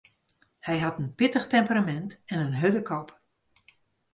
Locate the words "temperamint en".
1.53-2.39